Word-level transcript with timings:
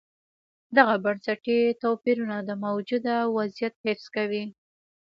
دغه 0.77 0.95
بنسټي 1.03 1.59
توپیرونه 1.83 2.37
د 2.43 2.49
موجوده 2.65 3.15
وضعیت 3.37 3.73
حفظ 3.85 4.05
کوي. 4.15 4.43